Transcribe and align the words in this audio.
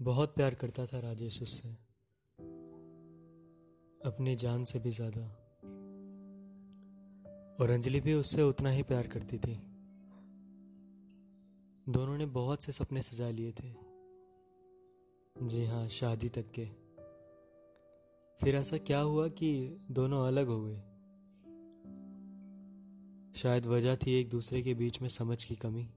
बहुत 0.00 0.34
प्यार 0.34 0.54
करता 0.54 0.86
था 0.86 1.00
राजेश 1.00 1.42
उससे। 1.42 1.68
अपनी 4.04 4.36
जान 4.36 4.64
से 4.64 4.78
भी 4.78 4.90
ज़्यादा। 4.90 5.22
और 7.60 7.70
अंजलि 7.70 8.00
भी 8.00 8.14
उससे 8.14 8.42
उतना 8.42 8.70
ही 8.70 8.82
प्यार 8.82 9.06
करती 9.06 9.38
थी। 9.38 9.54
दोनों 11.88 12.18
ने 12.18 12.26
बहुत 12.26 12.64
से 12.64 12.72
सपने 12.72 13.02
सजा 13.02 13.30
लिए 13.30 13.52
थे। 13.52 13.74
जी 15.46 15.64
हाँ 15.66 15.88
शादी 15.88 16.28
तक 16.28 16.50
के। 16.58 16.64
फिर 18.40 18.56
ऐसा 18.56 18.78
क्या 18.78 19.00
हुआ 19.00 19.28
कि 19.28 19.80
दोनों 19.90 20.26
अलग 20.26 20.46
हो 20.46 20.64
गए? 20.64 20.82
शायद 23.40 23.66
वजह 23.66 23.96
थी 23.96 24.20
एक 24.20 24.30
दूसरे 24.30 24.62
के 24.62 24.74
बीच 24.74 25.02
में 25.02 25.08
समझ 25.08 25.44
की 25.44 25.54
कमी। 25.56 25.88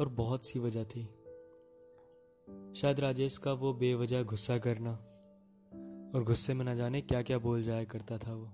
और 0.00 0.08
बहुत 0.08 0.46
सी 0.46 0.58
वजह 0.58 0.84
थी। 0.84 1.04
शायद 2.74 3.00
राजेश 3.00 3.38
का 3.38 3.52
वो 3.52 3.74
बेवजह 3.74 4.22
गुस्सा 4.22 4.58
करना 4.58 4.92
और 6.14 6.24
गुस्से 6.24 6.54
में 6.54 6.64
न 6.64 6.76
जाने 6.76 7.00
क्या 7.00 7.22
क्या 7.22 7.38
बोल 7.38 7.62
जाया 7.62 7.84
करता 7.84 8.18
था 8.18 8.34
वो, 8.34 8.50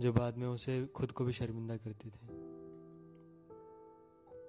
जो 0.00 0.12
बाद 0.12 0.36
में 0.36 0.48
उसे 0.48 0.86
खुद 0.86 1.12
को 1.12 1.24
भी 1.24 1.32
शर्मिंदा 1.32 1.76
करते 1.76 2.08
थे। 2.08 2.26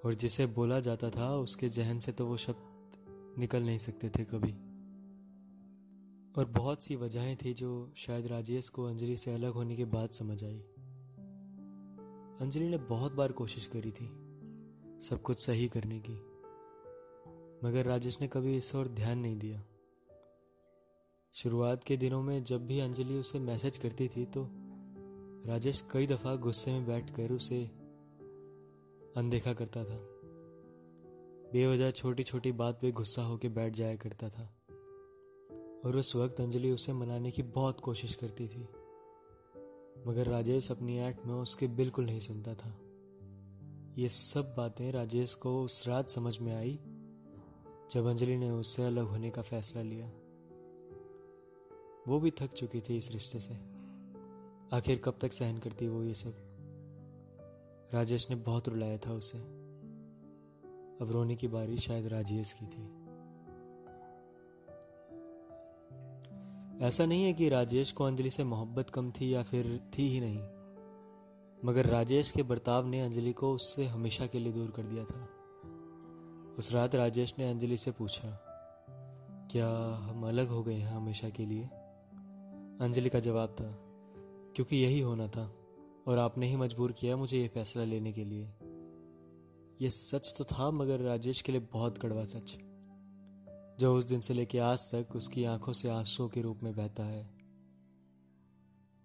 और 0.06 0.16
जिसे 0.16 0.46
बोला 0.46 0.80
जाता 0.80 1.10
था, 1.10 1.36
उसके 1.36 1.70
जहन 1.70 2.00
से 2.00 2.12
तो 2.12 2.26
वो 2.26 2.38
शब्द 2.38 3.36
निकल 3.40 3.64
नहीं 3.64 3.78
सकते 3.78 4.10
थे 4.10 4.24
कभी। 4.24 4.54
और 6.38 6.46
बहुत 6.46 6.84
सी 6.84 6.96
वजहें 6.96 7.38
थी 7.38 7.54
जो 7.54 7.94
शायद 7.96 8.28
राजेश 8.28 8.70
को 8.70 8.84
अंजलि 8.84 9.18
से 9.18 9.34
अलग 9.34 9.52
होने 9.52 9.76
के 9.76 9.86
बाद 9.86 10.10
समझ 10.10 10.44
आई। 10.44 10.60
अंजलि 12.42 12.70
ने 12.70 12.78
बहुत 12.78 13.14
बार 13.14 13.32
कोशिश 13.32 13.68
करी 13.68 13.92
थी। 13.92 14.27
सब 15.02 15.22
कुछ 15.22 15.40
सही 15.40 15.68
करने 15.68 16.00
की। 16.00 16.14
मगर 17.68 17.86
राजेश 17.86 18.22
ने 18.22 18.28
कभी 18.28 18.58
इस 18.58 18.76
ओर 18.76 18.88
ध्यान 18.88 19.20
नहीं 19.20 19.40
दिया। 19.40 19.64
शुरुआत 21.34 21.84
के 21.84 21.98
दिनों 21.98 22.22
में 22.22 22.44
जब 22.44 22.68
भी 22.68 22.80
अंजलि 22.80 23.18
उसे 23.18 23.40
मैसेज 23.40 23.78
करती 23.78 24.08
थी 24.08 24.26
तो 24.26 24.50
राजेश 25.48 25.88
कई 25.92 26.08
दफ़ा 26.08 26.36
गुस्से 26.36 26.72
में 26.72 26.86
बैठकर 26.86 27.32
उसे 27.32 27.64
अनदेखा 29.18 29.54
करता 29.54 29.84
था। 29.84 29.98
बेवजह 31.54 31.92
छोटी 31.92 32.24
छोटी 32.24 32.52
बात 32.52 32.80
पे 32.82 32.92
गुस्सा 32.92 33.24
होकर 33.24 33.50
बैठ 33.50 33.74
जाया 33.74 33.96
करता 33.96 34.30
था। 34.30 34.54
और 35.86 35.98
उस 35.98 36.16
वक्त 36.16 36.42
अंजलि 36.42 36.72
उसे 36.72 36.94
मनाने 36.94 37.32
की 37.32 37.44
बहुत 37.44 37.80
कोशिश 37.80 38.16
करती 38.16 38.48
थी। 38.48 38.62
मगर 40.08 40.28
राजेश 40.28 40.72
अपनी 40.72 41.00
ऐट 41.00 41.26
में 41.26 41.34
उसके 41.34 41.68
बिल्कुल 41.68 42.06
नहीं 42.06 42.20
सुनता 42.20 42.56
था। 42.56 42.80
ये 43.98 44.10
सब 44.10 44.56
बातें 44.58 44.92
राजेश 44.92 45.34
को 45.34 45.64
उस 45.64 45.88
रात 45.88 46.10
समझ 46.10 46.40
में 46.40 46.56
आई, 46.56 46.80
जब 47.92 48.06
अंजलि 48.06 48.38
ने 48.38 48.52
उससे 48.52 48.84
अलग 48.84 49.04
होने 49.04 49.30
का 49.30 49.42
फैसला 49.42 49.82
लिया। 49.82 50.08
वो 52.08 52.20
भी 52.20 52.32
थक 52.32 52.54
चुकी 52.54 52.82
थी 52.82 52.98
इस 52.98 53.12
रिश्ते 53.12 53.40
से। 53.40 53.54
आखिर 54.74 55.02
कब 55.04 55.20
तक 55.22 55.34
सहन 55.34 55.58
करती 55.58 55.88
वो 55.88 56.04
ये 56.04 56.14
सब? 56.14 56.34
राजेश 57.94 58.30
ने 58.30 58.36
बहुत 58.36 58.70
रुलाया 58.70 58.98
था 58.98 59.14
उसे। 59.14 59.38
अब 61.02 61.08
रोने 61.12 61.36
की 61.36 61.48
बारी 61.48 61.78
शायद 61.78 62.08
राजेश 62.08 62.54
की 62.54 62.66
थी। 62.66 62.84
ऐसा 66.86 67.06
नहीं 67.06 67.24
है 67.24 67.34
कि 67.34 67.50
राजेश 67.50 67.92
को 67.92 68.04
अंजलि 68.04 68.30
से 68.30 68.44
मोहब्बत 68.44 68.90
कम 68.90 69.12
थी 69.12 69.34
या 69.34 69.44
फिर 69.44 69.92
थी 69.98 70.08
ही 70.08 70.20
नहीं। 70.20 70.57
मगर 71.66 71.86
राजेश 71.86 72.32
के 72.32 72.44
बर्ताव 72.44 72.88
ने 72.88 73.02
अंजलि 73.02 73.34
को 73.34 73.54
उससे 73.54 73.86
हमेशा 73.86 74.28
के 74.28 74.40
लिए 74.40 74.54
दूर 74.54 74.72
कर 74.72 74.84
दिया 74.84 75.06
था। 75.06 75.30
उस 76.60 76.72
रात 76.74 76.96
राजेश 76.96 77.34
ने 77.40 77.50
अंजलि 77.50 77.78
से 77.78 77.92
पूछा, 77.92 78.44
क्या 79.52 79.70
हम 79.96 80.28
अलग 80.28 80.48
हो 80.48 80.64
गए 80.64 80.74
हैं 80.74 80.96
हमेशा 80.96 81.30
के 81.30 81.46
लिए? 81.46 81.64
अंजलि 82.82 83.10
का 83.10 83.20
जवाब 83.20 83.50
था, 83.50 83.78
क्योंकि 84.56 84.76
यही 84.76 85.00
होना 85.00 85.28
था, 85.28 85.56
और 86.08 86.18
आपने 86.18 86.48
ही 86.48 86.56
मजबूर 86.56 86.92
किया 86.92 87.18
मुझे 87.18 87.42
ये 87.42 87.48
फैसला 87.48 87.84
लेने 87.84 88.14
के 88.14 88.26
लिए। 88.26 88.54
यह 89.82 89.90
सच 89.90 90.36
तो 90.38 90.44
था, 90.44 90.72
मगर 90.72 91.00
राजेश 91.00 91.42
के 91.42 91.52
लिए 91.52 91.68
बहुत 91.74 91.98
कड़वा 91.98 92.24
सच। 92.24 92.58
जो 93.80 93.96
उस 93.98 94.06
दिन 94.06 94.20
से 94.20 94.34
लेके 94.34 94.60
आज 94.60 94.96
तक 94.96 95.16
उसकी 95.16 95.44
आँखों 95.44 95.74
से 95.74 95.90
आंसुओं 95.90 96.30
के 96.30 96.42
रूप 96.42 96.60
में 96.64 96.76
बहता 96.76 97.04
है। 97.04 97.30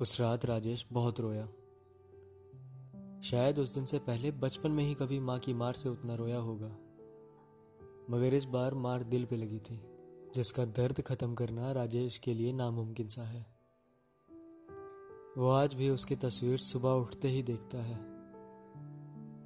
उस 0.00 0.20
रात 0.20 0.44
राजेश 0.44 0.86
बहुत 0.92 1.20
रोया। 1.20 1.48
शायद 3.22 3.58
उस 3.58 3.74
दिन 3.74 3.84
से 3.84 3.98
पहले 3.98 4.30
बचपन 4.30 4.70
में 4.70 4.84
ही 4.84 4.94
कभी 4.94 5.20
माँ 5.20 5.38
की 5.38 5.54
मार 5.54 5.72
से 5.72 5.88
उतना 5.88 6.14
रोया 6.14 6.38
होगा। 6.38 6.68
मगर 8.10 8.34
इस 8.34 8.44
बार 8.44 8.74
मार 8.74 9.02
दिल 9.02 9.24
पे 9.24 9.36
लगी 9.36 9.58
थी, 9.58 9.80
जिसका 10.34 10.64
दर्द 10.64 11.00
खत्म 11.00 11.34
करना 11.34 11.72
राजेश 11.72 12.18
के 12.18 12.34
लिए 12.34 12.52
नामुमकिन 12.52 13.08
सा 13.08 13.22
है। 13.22 13.46
वो 15.38 15.50
आज 15.50 15.74
भी 15.74 15.90
उसकी 15.90 16.16
तस्वीर 16.16 16.58
सुबह 16.58 16.90
उठते 16.90 17.28
ही 17.28 17.42
देखता 17.42 17.82
है, 17.82 17.96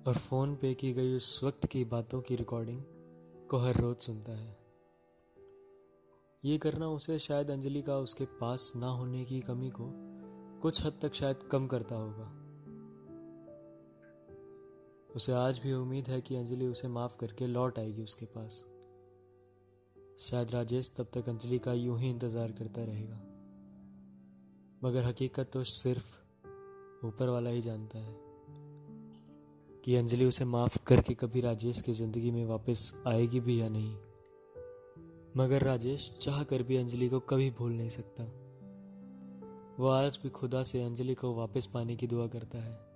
और 0.06 0.14
फ़ोन 0.14 0.54
पे 0.54 0.74
की 0.74 0.92
गई 0.92 1.16
उस 1.16 1.40
वक्त 1.44 1.66
की 1.66 1.84
बातों 1.84 2.20
की 2.20 2.36
रिकॉर्डिंग 2.36 2.82
को 3.50 3.56
हर 3.56 3.80
रोज 3.80 3.96
सुनता 3.96 4.32
है। 4.32 4.56
ये 6.44 6.58
करना 6.58 6.88
उसे 6.88 7.18
शायद 7.18 7.50
अंजलि 7.50 7.82
का 7.82 7.98
उसके 7.98 8.24
पास 8.24 8.72
ना 8.76 8.86
होने 8.86 9.24
की 9.24 9.40
कमी 9.40 9.70
को 9.70 9.90
कुछ 10.60 10.84
हद 10.84 10.98
तक 11.02 11.14
शायद 11.14 11.36
कम 11.52 11.66
करता 11.66 11.96
होगा। 11.96 12.45
उसे 15.16 15.32
आज 15.32 15.58
भी 15.58 15.72
उम्मीद 15.72 16.08
है 16.08 16.20
कि 16.20 16.36
अंजलि 16.36 16.66
उसे 16.66 16.88
माफ़ 16.88 17.16
करके 17.16 17.46
लौट 17.46 17.78
आएगी 17.78 18.02
उसके 18.02 18.26
पास। 18.26 18.64
शायद 20.20 20.50
राजेश 20.50 20.94
तब 20.98 21.06
तक 21.14 21.28
अंजलि 21.28 21.58
का 21.58 21.72
यूँ 21.72 22.00
ही 22.00 22.10
इंतज़ार 22.10 22.52
करता 22.52 22.84
रहेगा। 22.84 23.16
मगर 24.84 25.04
हकीकत 25.04 25.50
तो 25.52 25.64
सिर्फ़ 25.64 26.18
ऊपर 27.06 27.28
वाला 27.28 27.50
ही 27.50 27.60
जानता 27.60 27.98
है 27.98 28.14
कि 29.84 29.96
अंजलि 29.96 30.24
उसे 30.24 30.44
माफ़ 30.44 30.78
करके 30.86 31.14
कभी 31.14 31.40
राजेश 31.40 31.80
की 31.80 31.92
ज़िंदगी 31.92 32.30
में 32.30 32.44
वापस 32.46 33.04
आएगी 33.06 33.40
भी 33.40 33.60
या 33.60 33.68
नहीं। 33.68 33.94
मगर 35.36 35.62
राजेश 35.62 36.18
चाह 36.20 36.42
कर 36.42 36.62
भी 36.62 36.76
अंजलि 36.76 37.08
को 37.08 37.20
कभी 37.20 37.50
भूल 37.50 37.72
नहीं 37.72 37.88
सकता। 37.88 38.24
वो 39.78 39.88
आज 39.88 40.18
भी 40.22 40.28
खुदा 40.28 40.62
से 40.62 40.82
अंजलि 40.82 41.14
को 41.14 41.34
वापस 41.34 41.66
पाने 41.66 41.96
की 41.96 42.06
दुआ 42.06 42.26
करता 42.26 42.58
है। 42.58 42.95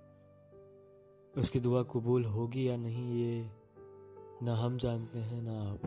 उसकी 1.37 1.59
दुआ 1.59 1.83
कबूल 1.83 2.25
होगी 2.25 2.69
या 2.69 2.77
नहीं 2.77 3.15
ये 3.15 3.49
ना 4.43 4.55
हम 4.55 4.77
जानते 4.77 5.19
हैं 5.19 5.41
ना 5.41 5.71
आप। 5.71 5.81